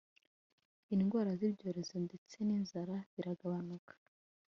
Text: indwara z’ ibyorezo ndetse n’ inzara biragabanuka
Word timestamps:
indwara 0.93 1.31
z’ 1.39 1.41
ibyorezo 1.49 1.95
ndetse 2.05 2.35
n’ 2.47 2.49
inzara 2.57 2.95
biragabanuka 3.13 3.93